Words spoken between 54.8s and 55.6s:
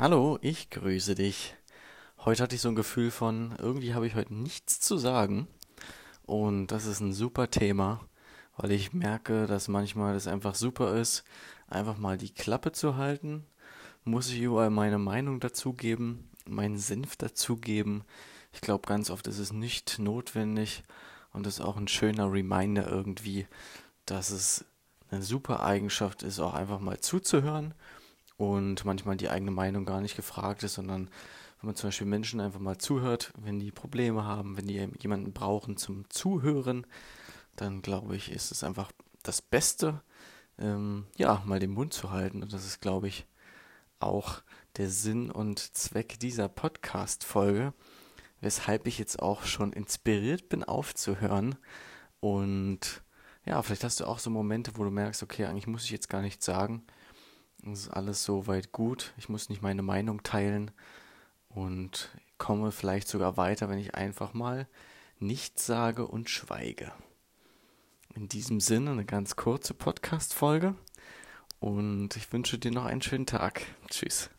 du merkst, okay,